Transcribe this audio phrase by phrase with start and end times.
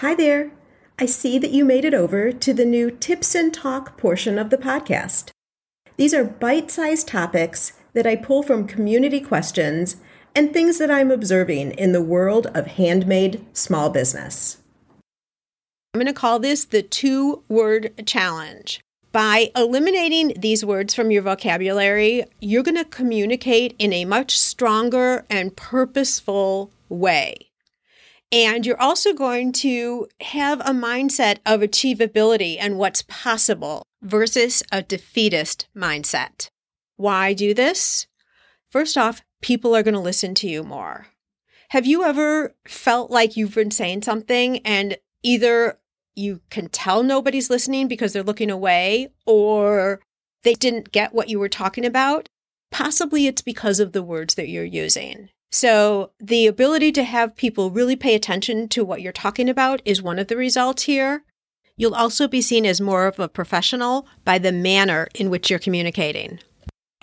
[0.00, 0.50] Hi there.
[0.98, 4.50] I see that you made it over to the new Tips and Talk portion of
[4.50, 5.30] the podcast.
[5.96, 9.96] These are bite sized topics that I pull from community questions
[10.34, 14.58] and things that I'm observing in the world of handmade small business.
[15.94, 18.82] I'm going to call this the two word challenge.
[19.12, 25.24] By eliminating these words from your vocabulary, you're going to communicate in a much stronger
[25.30, 27.48] and purposeful way.
[28.32, 34.82] And you're also going to have a mindset of achievability and what's possible versus a
[34.82, 36.48] defeatist mindset.
[36.96, 38.06] Why do this?
[38.68, 41.06] First off, people are going to listen to you more.
[41.70, 45.78] Have you ever felt like you've been saying something and either
[46.14, 50.00] you can tell nobody's listening because they're looking away or
[50.42, 52.28] they didn't get what you were talking about?
[52.70, 55.28] Possibly it's because of the words that you're using.
[55.52, 60.02] So, the ability to have people really pay attention to what you're talking about is
[60.02, 61.24] one of the results here.
[61.76, 65.58] You'll also be seen as more of a professional by the manner in which you're
[65.58, 66.40] communicating.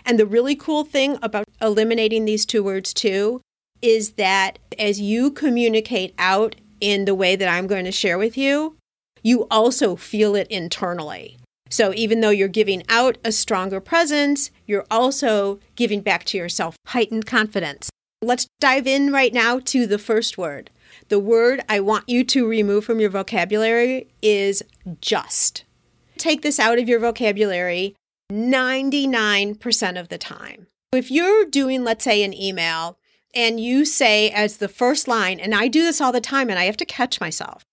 [0.05, 3.41] And the really cool thing about eliminating these two words, too,
[3.81, 8.37] is that as you communicate out in the way that I'm going to share with
[8.37, 8.77] you,
[9.21, 11.37] you also feel it internally.
[11.69, 16.75] So even though you're giving out a stronger presence, you're also giving back to yourself
[16.87, 17.89] heightened confidence.
[18.23, 20.69] Let's dive in right now to the first word.
[21.09, 24.63] The word I want you to remove from your vocabulary is
[25.01, 25.65] just.
[26.17, 27.95] Take this out of your vocabulary
[28.31, 30.67] 99% of the time.
[30.93, 32.97] If you're doing, let's say, an email
[33.35, 36.57] and you say as the first line, and I do this all the time and
[36.57, 37.65] I have to catch myself.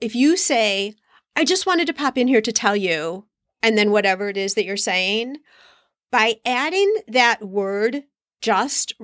[0.00, 0.94] If you say,
[1.36, 3.26] I just wanted to pop in here to tell you,
[3.62, 5.36] and then whatever it is that you're saying,
[6.10, 8.04] by adding that word
[8.40, 8.94] just,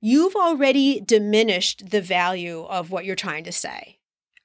[0.00, 3.98] you've already diminished the value of what you're trying to say.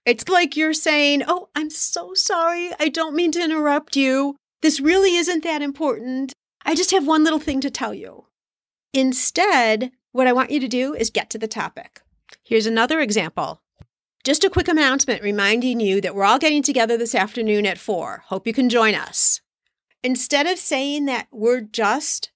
[0.05, 2.71] It's like you're saying, Oh, I'm so sorry.
[2.79, 4.35] I don't mean to interrupt you.
[4.61, 6.33] This really isn't that important.
[6.65, 8.25] I just have one little thing to tell you.
[8.93, 12.01] Instead, what I want you to do is get to the topic.
[12.43, 13.61] Here's another example.
[14.23, 18.25] Just a quick announcement reminding you that we're all getting together this afternoon at 4.
[18.27, 19.41] Hope you can join us.
[20.03, 22.31] Instead of saying that we're just,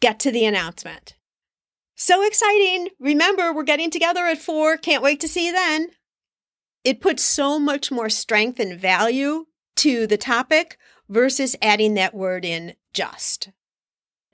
[0.00, 1.14] get to the announcement.
[2.02, 2.88] So exciting!
[2.98, 4.78] Remember, we're getting together at 4.
[4.78, 5.88] Can't wait to see you then.
[6.82, 9.44] It puts so much more strength and value
[9.76, 10.78] to the topic
[11.10, 13.50] versus adding that word in just.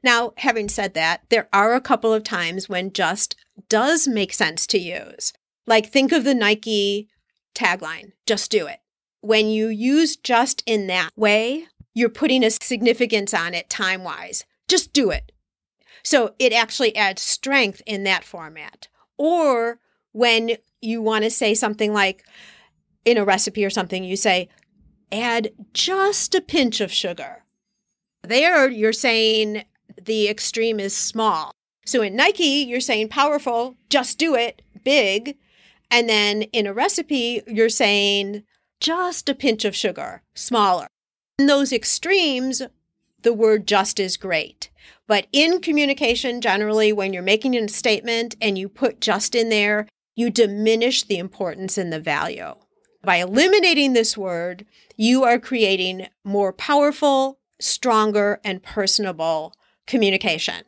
[0.00, 3.34] Now, having said that, there are a couple of times when just
[3.68, 5.32] does make sense to use.
[5.66, 7.08] Like think of the Nike
[7.52, 8.78] tagline, just do it.
[9.22, 14.44] When you use just in that way, you're putting a significance on it time wise.
[14.68, 15.32] Just do it.
[16.06, 18.86] So it actually adds strength in that format.
[19.18, 19.80] Or
[20.12, 22.24] when you want to say something like
[23.04, 24.48] in a recipe or something, you say,
[25.10, 27.42] add just a pinch of sugar.
[28.22, 29.64] There, you're saying
[30.00, 31.50] the extreme is small.
[31.84, 35.36] So in Nike, you're saying powerful, just do it, big.
[35.90, 38.44] And then in a recipe, you're saying
[38.78, 40.86] just a pinch of sugar, smaller.
[41.40, 42.62] In those extremes,
[43.26, 44.70] the word just is great.
[45.08, 49.88] But in communication, generally, when you're making a statement and you put just in there,
[50.14, 52.54] you diminish the importance and the value.
[53.02, 54.64] By eliminating this word,
[54.96, 59.54] you are creating more powerful, stronger, and personable
[59.88, 60.62] communication.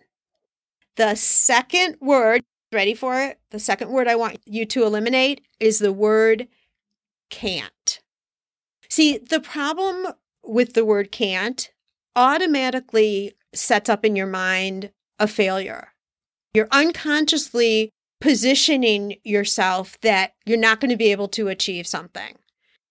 [0.96, 2.42] The second word,
[2.72, 3.38] ready for it?
[3.50, 6.48] The second word I want you to eliminate is the word
[7.30, 8.00] can't.
[8.88, 10.08] See, the problem
[10.42, 11.70] with the word can't
[12.18, 14.90] automatically sets up in your mind
[15.20, 15.94] a failure.
[16.52, 22.34] You're unconsciously positioning yourself that you're not going to be able to achieve something.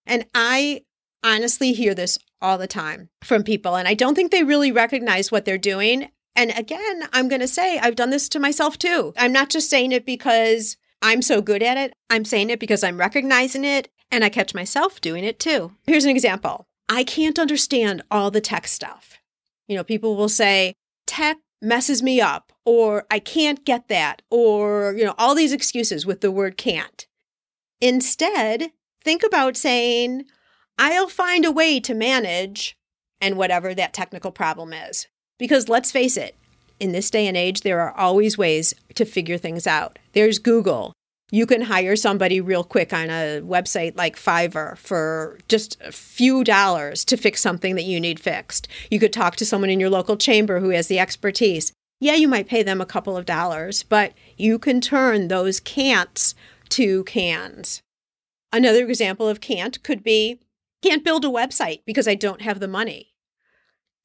[0.06, 0.84] And I
[1.22, 5.30] honestly hear this all the time from people, and I don't think they really recognize
[5.30, 6.08] what they're doing.
[6.34, 9.12] And again, I'm going to say I've done this to myself too.
[9.18, 12.82] I'm not just saying it because I'm so good at it, I'm saying it because
[12.82, 15.72] I'm recognizing it and I catch myself doing it too.
[15.86, 19.18] Here's an example I can't understand all the tech stuff.
[19.66, 20.74] You know, people will say,
[21.06, 26.06] tech messes me up, or I can't get that, or, you know, all these excuses
[26.06, 27.06] with the word can't.
[27.80, 28.70] Instead,
[29.02, 30.24] think about saying,
[30.78, 32.76] I'll find a way to manage
[33.20, 35.08] and whatever that technical problem is.
[35.38, 36.36] Because let's face it,
[36.80, 39.98] in this day and age, there are always ways to figure things out.
[40.12, 40.92] There's Google,
[41.30, 46.42] you can hire somebody real quick on a website like Fiverr for just a few
[46.42, 48.66] dollars to fix something that you need fixed.
[48.90, 51.72] You could talk to someone in your local chamber who has the expertise.
[52.00, 56.34] Yeah, you might pay them a couple of dollars, but you can turn those can'ts
[56.70, 57.82] to cans.
[58.52, 60.40] Another example of can't could be
[60.82, 63.14] can't build a website because I don't have the money.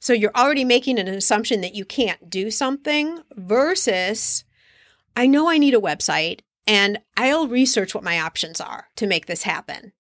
[0.02, 4.44] So you're already making an assumption that you can't do something versus
[5.16, 9.26] I know I need a website and I'll research what my options are to make
[9.26, 9.94] this happen.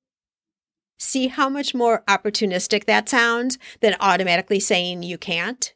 [0.97, 5.73] See how much more opportunistic that sounds than automatically saying you can't?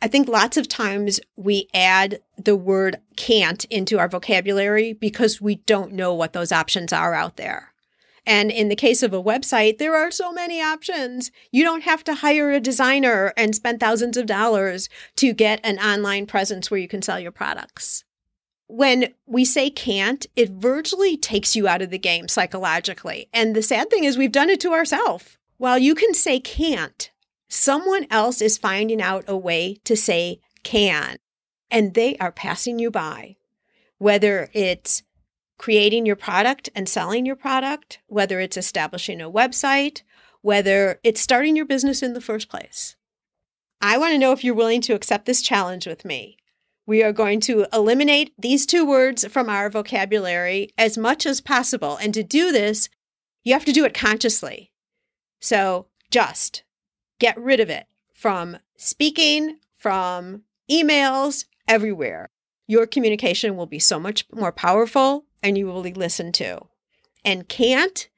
[0.00, 5.56] I think lots of times we add the word can't into our vocabulary because we
[5.56, 7.72] don't know what those options are out there.
[8.24, 11.32] And in the case of a website, there are so many options.
[11.50, 15.78] You don't have to hire a designer and spend thousands of dollars to get an
[15.78, 18.04] online presence where you can sell your products.
[18.68, 23.28] When we say can't, it virtually takes you out of the game psychologically.
[23.32, 25.38] And the sad thing is, we've done it to ourselves.
[25.56, 27.10] While you can say can't,
[27.48, 31.16] someone else is finding out a way to say can,
[31.70, 33.36] and they are passing you by.
[33.96, 35.02] Whether it's
[35.56, 40.02] creating your product and selling your product, whether it's establishing a website,
[40.40, 42.96] whether it's starting your business in the first place.
[43.80, 46.36] I want to know if you're willing to accept this challenge with me.
[46.88, 51.98] We are going to eliminate these two words from our vocabulary as much as possible.
[51.98, 52.88] And to do this,
[53.44, 54.72] you have to do it consciously.
[55.38, 56.62] So just
[57.20, 62.30] get rid of it from speaking, from emails, everywhere.
[62.66, 66.68] Your communication will be so much more powerful and you will be listened to.
[67.22, 68.08] And can't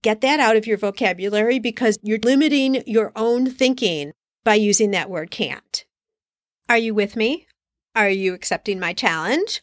[0.00, 4.12] get that out of your vocabulary because you're limiting your own thinking
[4.44, 5.84] by using that word can't.
[6.70, 7.48] Are you with me?
[7.96, 9.62] Are you accepting my challenge?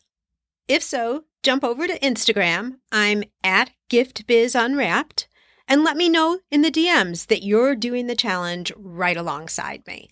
[0.68, 2.78] If so, jump over to Instagram.
[2.90, 5.26] I'm at GiftBizUnwrapped
[5.68, 10.10] and let me know in the DMs that you're doing the challenge right alongside me.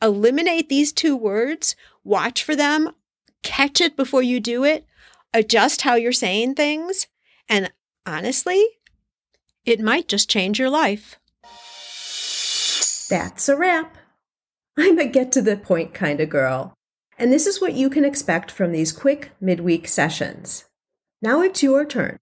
[0.00, 1.74] Eliminate these two words,
[2.04, 2.92] watch for them,
[3.42, 4.86] catch it before you do it,
[5.34, 7.08] adjust how you're saying things,
[7.48, 7.72] and
[8.06, 8.64] honestly,
[9.64, 11.18] it might just change your life.
[13.10, 13.96] That's a wrap.
[14.78, 16.74] I'm a get to the point kind of girl.
[17.22, 20.64] And this is what you can expect from these quick midweek sessions.
[21.22, 22.18] Now it's your turn.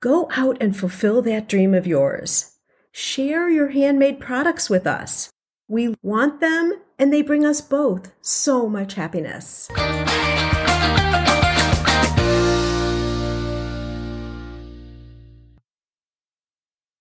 [0.00, 2.52] Go out and fulfill that dream of yours.
[2.92, 5.32] Share your handmade products with us.
[5.66, 9.68] We want them, and they bring us both so much happiness.